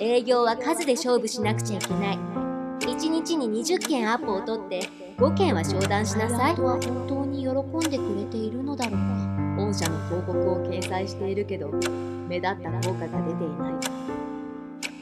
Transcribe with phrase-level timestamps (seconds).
[0.00, 2.18] 営業は数で勝負しなくちゃいけない。
[2.80, 6.56] 1日に20件アポを取って5件は商談しなさい。
[6.60, 9.56] は本当に喜んでくれているのだろうか。
[9.56, 11.70] 御社の広告を掲載しているけど
[12.28, 13.74] 目立った効果が出ていない。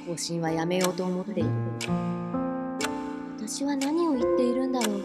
[0.07, 1.49] 更新はやめようと思っている。
[3.39, 5.01] 私は何を言っているんだろう。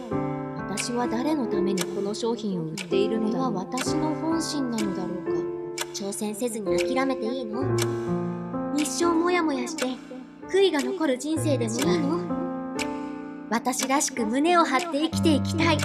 [0.58, 5.76] 私は誰のためにこの商品を売っているのだは私の本心なのだろう。
[5.76, 7.64] か挑戦せずに諦めていいの
[8.78, 9.86] 一生モヤモヤして
[10.48, 13.48] 悔いが残る人生でもいいの？
[13.50, 15.78] 私らしく胸を張って生きていきたい。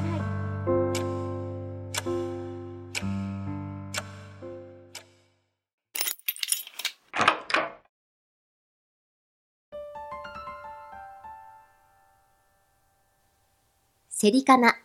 [14.08, 14.76] セリカナ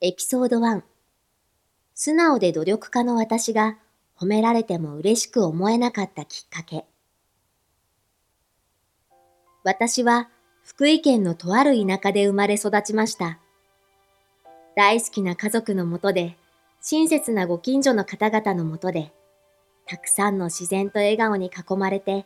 [0.00, 0.80] エピソード1
[1.94, 3.76] 素直で努力家の私が
[4.18, 6.86] 褒められても嬉しく思えなかったきっかけ。
[9.62, 10.28] 私は
[10.62, 13.38] 福井県のとある田舎で生まれ育ちました。
[14.74, 16.36] 大好きな家族のもとで、
[16.80, 19.12] 親切なご近所の方々のもとで、
[19.86, 22.24] たくさんの自然と笑顔に囲まれて、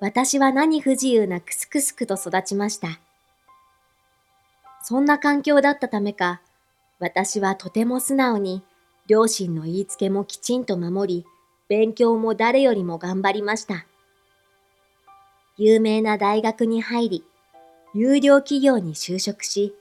[0.00, 3.00] 私は何不自由なくすくすくと育ちました。
[4.82, 6.42] そんな環境だったためか、
[6.98, 8.62] 私はとても素直に、
[9.06, 11.26] 両親の言いつけもきちんと守り、
[11.68, 13.86] 勉強も誰よりも頑張りました。
[15.56, 17.24] 有名な大学に入り、
[17.94, 19.74] 有料企業に就職し、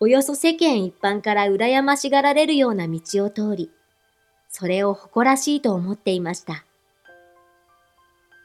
[0.00, 3.70] およそ世間一般から羨ましがられるような道を通り、
[4.48, 6.64] それを誇らしいと思っていました。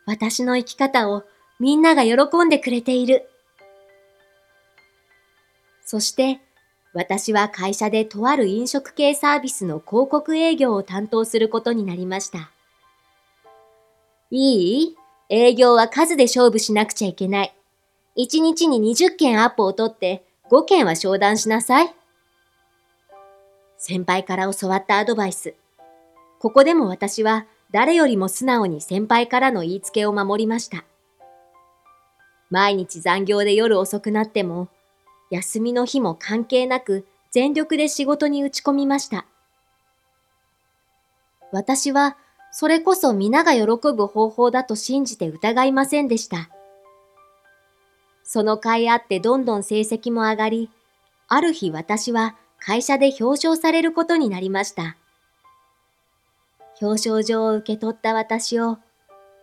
[0.05, 1.23] 私の生き方を
[1.59, 3.29] みんなが喜んでくれている。
[5.85, 6.41] そして、
[6.93, 12.51] 私は会社でとある飲食系サービスの広告営業を担当することになりました。
[14.29, 14.95] いい？
[15.29, 17.55] 営業は数で勝負しなくちゃいけない。
[18.17, 21.93] 1日に20件アポを取って5件は商談しなさい。
[23.77, 25.55] 先輩から教わったアドバイス。
[26.39, 30.85] ここでも私は誰よりも素直に先輩からの言いつけを守りました。
[32.49, 34.69] 毎日残業で夜遅くなっても、
[35.31, 39.25] 休みの日も関係なく全力で仕事に打ち込みました。
[41.51, 42.17] 私は
[42.57, 46.49] それこそ皆が喜ぶ方法だと信じて疑いませんでした。
[48.23, 50.69] その甲斐あってどんどん成績も上がり、
[51.27, 54.95] ある日私は会社で表彰されることになりました。
[56.81, 58.77] 表彰状を受け取った私を、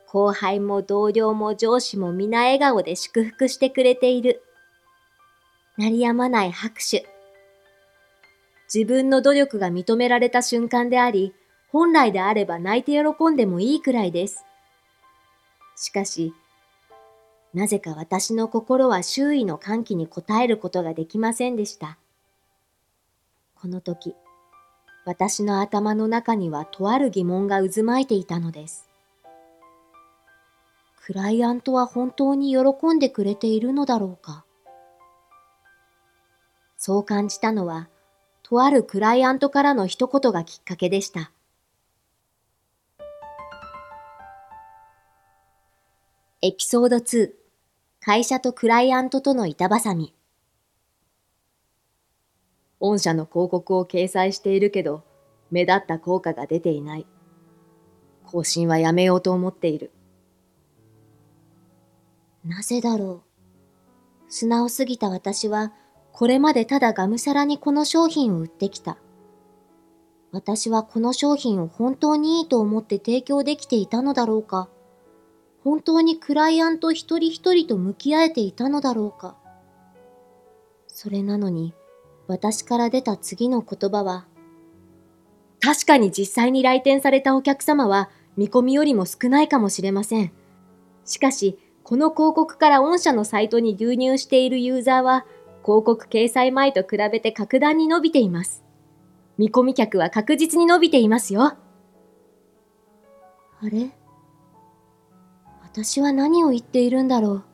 [0.06, 4.42] 後輩も同僚も上司も皆笑顔で祝福してくれている。
[5.76, 7.06] 鳴りやまない拍手。
[8.72, 11.34] 自分の努力が認められた瞬間であり、
[11.72, 14.44] 本来であれば泣いて喜んでもいいくらいです。
[15.74, 16.34] しかし、
[17.54, 21.96] なぜか私の心は周囲の歓喜に応えることができませんでした。
[23.54, 24.14] この時、
[25.06, 28.88] 私の頭の中にはとある疑問が渦巻いていたのです。
[31.04, 34.44] クライアントは本当に喜んでくれているのだろうか
[36.76, 37.88] そう感じたのは、
[38.42, 41.32] とあるクライアントからの一言がきっかけでした。
[46.44, 47.30] エピソード2
[48.00, 50.12] 会社とクライアントとの板挟み。
[52.80, 55.04] 御社の広告を掲載しているけど、
[55.52, 57.06] 目立った効果が出ていない。
[58.24, 59.92] 更新はやめようと思っている。
[62.44, 63.22] なぜだろ
[64.28, 64.32] う。
[64.32, 65.72] 素直すぎた私は、
[66.10, 68.98] これまでただがむしゃらにこの商品を売ってきた。
[70.32, 74.68] 私はこの商品を本当にいいと思って提供できていたのだろうか。
[75.64, 79.36] 本当にクライアント一人一人と向き合えていたのだろうか。
[80.88, 81.74] それなのに、
[82.26, 84.26] 私から出た次の言葉は、
[85.60, 90.32] 確かに実際に来店されたお客様は見込みよりも少ないかもしれません。
[91.04, 95.26] しかし、この広告から御社のサイトに流入しているユーザーは、
[95.64, 98.64] 広告掲載前と比べて格段に伸びています。
[99.38, 101.42] 見込み客は確実に伸びていますよ。
[101.42, 101.58] あ
[103.62, 103.90] れ？
[105.72, 107.44] 私は何を言っているんだろう。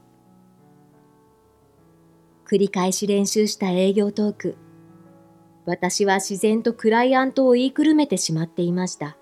[2.48, 4.56] 繰り返し練習した営業トーク。
[5.66, 9.16] 私は自然とクライアントを言いくるめてしまっていました。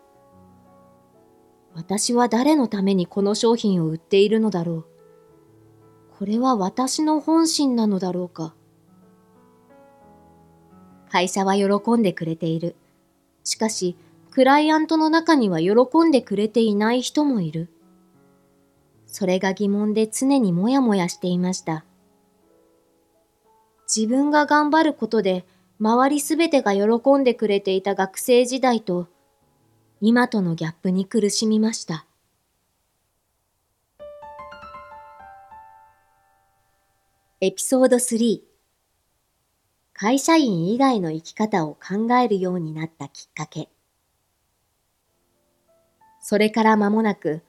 [1.74, 4.86] 私は誰のためにこの商品を売っているのだろう。
[6.18, 8.54] これは私の本心なのだろうか。
[11.10, 12.76] 会社は喜んでくれている。
[13.44, 13.94] しかし、
[14.30, 15.74] クライアントの中には喜
[16.08, 17.68] んでくれていない人もいる。
[19.18, 21.86] それが疑問で常にもやもやしていました。
[23.88, 25.46] 自分が頑張ることで
[25.80, 29.08] 周りすべてが喜んでくれていた学生時代と
[30.02, 32.04] 今とのギャップに苦しみました。
[37.40, 38.42] エピソード3
[39.94, 43.70] 会社員以外の生き方を考えるようになったきっかけ
[46.20, 47.45] それから間もなく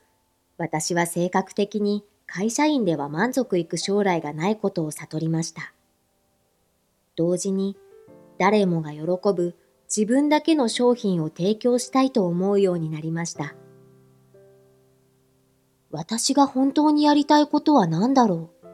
[0.58, 5.74] 私は性格的に会社員では満足いく将来がないことを悟りました。
[7.16, 7.78] 同時に
[8.38, 9.02] 誰もが喜
[9.34, 9.56] ぶ
[9.88, 13.56] 自分だけの商品を提供したいと思うようになりました。
[15.90, 18.70] 私が本当にやりたいことは何だろう？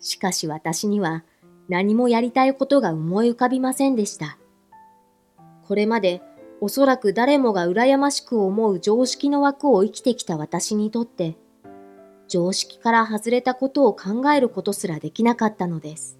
[0.00, 1.24] しかし私には
[1.68, 4.36] 何もやりたいことが思い浮かびませんでした。
[5.68, 6.22] これまで
[6.60, 11.36] おそらく誰もが羨ましく思う常識の枠を生きてきた私にとって、
[12.28, 16.18] 常識から外れたことを考えることすらできなかったのです。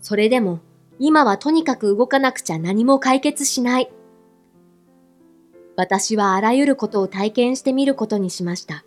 [0.00, 0.60] それでも
[0.98, 3.90] 今はとにかく動かなくちゃ何も解決しない。
[5.76, 8.84] 私はあらゆることを体験してみることにしました。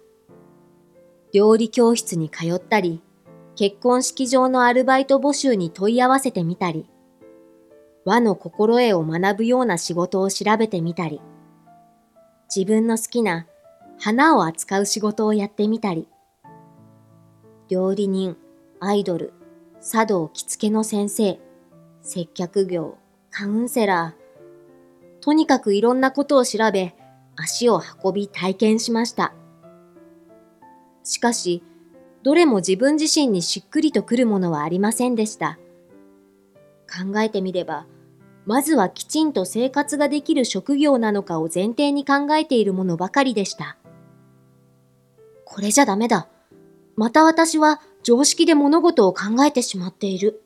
[1.34, 3.02] 料理教室に通ったり、
[3.56, 6.90] 結婚式場のアルバイト募集に問い合わせてみたり、
[8.06, 11.22] 和の心得を学ぶような仕事を調べてみたり、
[12.56, 13.48] 自分の好きな
[14.00, 16.08] 花を扱う仕事をやってみたり、
[17.68, 18.38] 料理人、
[18.80, 19.34] アイドル、
[19.82, 21.40] 茶道着付けの先生、
[22.04, 22.98] 接客業、
[23.32, 26.94] カウンセラー、とにかくいろんなことを調べ、
[27.36, 29.34] 足を運び体験しました。
[31.04, 31.64] しかし、
[32.22, 35.58] どれも自分自身にしっくりとくるものはありませんでした。
[36.88, 37.88] 考えてみれば、
[38.46, 43.78] まずはきちんと生活ができる職業なのかを前提に考えているものばかりでした。
[45.46, 46.28] これじゃダメだ。
[46.96, 50.44] また私は常識で物事を考えてしまっている。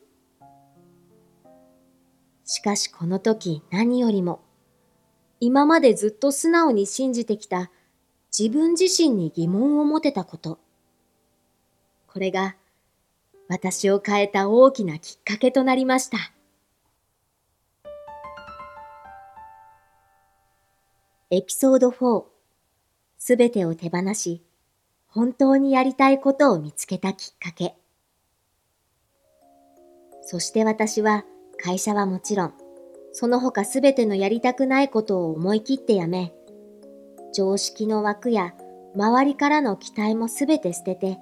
[2.44, 4.40] しかしこの時何よりも、
[5.38, 7.70] 今までずっと素直に信じてきた
[8.36, 10.58] 自分自身に疑問を持てたこと。
[12.06, 12.56] これが
[13.48, 16.32] 私を変えた大きなきっかけとなりました。
[21.32, 22.24] エピソード4
[23.16, 24.42] すべてを手放し、
[25.06, 27.76] 本当にやりたいことを見つけたきっかけ。
[30.22, 31.24] そして私は
[31.56, 32.54] 会社はもちろん、
[33.12, 36.34] その他すべてのやりたくないことを思い切ってやめ、
[37.32, 38.52] 常識の枠や
[38.96, 41.18] 周りからの期待もすべて捨てて、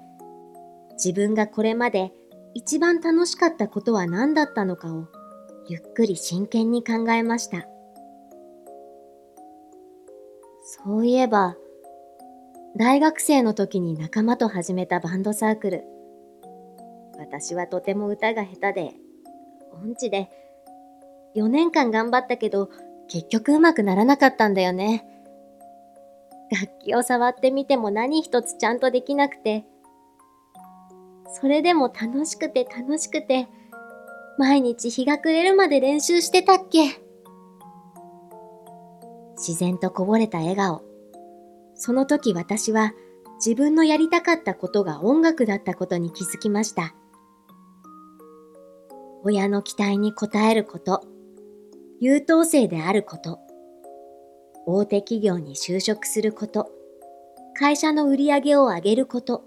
[0.92, 2.12] 自分がこれまで
[2.54, 5.06] 一番楽しかったことは何だったのかを
[5.68, 7.66] ゆっくり真剣に考えました。
[10.88, 11.54] そういえば、
[12.74, 15.84] 大学生の時に仲間と始めたバンドサークル。
[17.18, 18.94] 私はとても歌が下手で、
[19.84, 20.30] 音痴で、
[21.36, 22.70] 4年間頑張ったけど、
[23.06, 25.04] 結局うまくならなかったんだよね。
[26.50, 29.66] 楽器を触ってみても何一つちゃんとできなくて、
[31.38, 33.46] それでも楽しくて楽しくて、
[34.38, 37.07] 毎日日が暮れるまで練習してたっけ
[39.38, 40.82] 自然とこぼれた笑顔。
[41.74, 42.92] その時私は
[43.38, 46.94] 自分のやりたかったことが音楽だったことに気づきました。
[49.22, 51.02] 親の期待に応えること、
[52.00, 53.38] 優等生であること、
[54.66, 56.70] 大手企業に就職すること、
[57.54, 59.44] 会社の売り上げを上げること、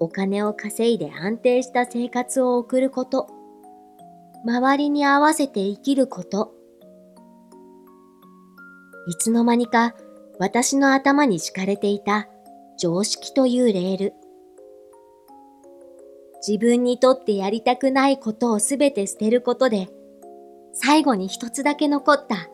[0.00, 3.28] お金を稼いで安定した生活を送ること、
[4.44, 6.53] 周りに合わせて生きること。
[9.06, 9.94] いつの間にか
[10.38, 12.28] 私の頭に敷かれていた
[12.78, 14.14] 常識というレール。
[16.46, 19.88] 自分にとってやりたくないことをすべて捨てることで、
[20.72, 22.48] 最後に一つだけ残った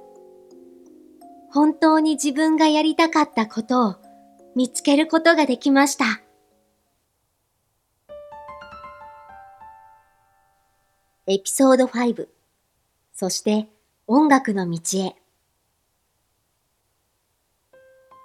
[1.50, 3.96] 本当に自分がやりたかったことを
[4.54, 6.04] 見つけることができました。
[11.26, 12.26] エピソード5
[13.12, 13.68] そして
[14.06, 15.19] 音楽の道へ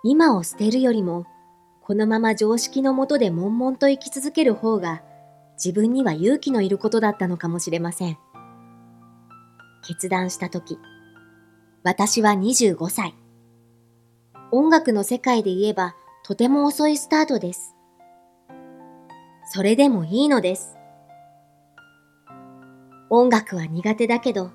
[0.08, 1.26] 今を捨てるよりも
[1.82, 5.02] このまま常識のもとで悶々と生き続ける方が
[5.56, 8.18] 自分には勇気のいることだったのかもしれません。
[9.84, 10.78] 決断した時
[11.82, 13.16] 私は25歳。
[14.52, 17.74] 音楽の世界で言えばとても遅いスタートです。
[19.52, 20.78] それでもいいのです。
[23.10, 24.52] 音楽は苦手だけど、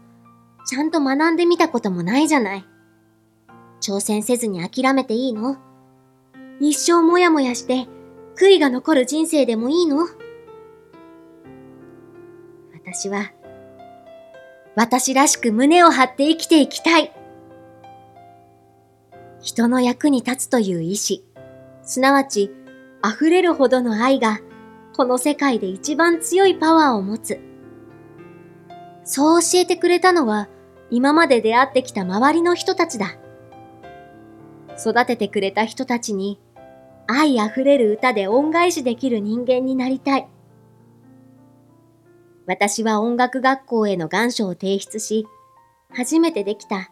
[0.68, 2.69] ちゃんと学んでみたこともないじゃない。
[3.80, 5.56] 挑戦せずに諦めていいの？
[6.60, 7.88] 一生もやもやして
[8.36, 10.06] 悔いが残る人生でもいいの？
[12.74, 13.32] 私は、
[14.74, 17.12] 私らしく胸を張って生きていきたい。
[19.40, 21.24] 人の役に立つという意志、
[21.82, 22.50] すなわち
[23.04, 24.40] 溢れるほどの愛が、
[24.96, 27.40] この世界で一番強いパワーを持つ。
[29.04, 30.48] そう教えてくれたのは、
[30.90, 33.16] 今まで出会ってきた周りの人たちだ。
[34.80, 36.40] 育ててくれた人たちに、
[37.06, 40.28] 愛あふれる歌で恩返しできる人間になりたい。
[42.46, 45.26] 私は音楽学校への願書を提出し、
[45.92, 46.90] 初めてできた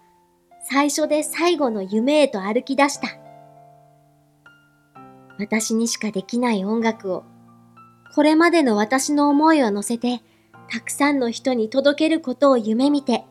[0.63, 3.09] 最初で最後の夢へと歩き出した。
[5.39, 7.25] 私にしかできない音楽を、
[8.15, 10.21] これまでの私の思いを乗せて、
[10.71, 13.25] たくさんの人に届けることを夢見て、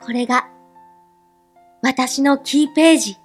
[0.00, 0.48] これが、
[1.80, 3.18] 私のキーページ。